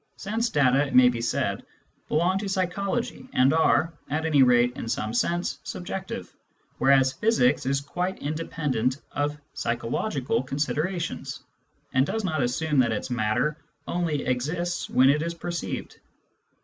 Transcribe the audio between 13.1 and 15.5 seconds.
matter only exists when it is